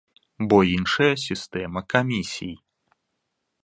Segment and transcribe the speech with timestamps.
[0.53, 2.53] Бо іншая сістэма камісій.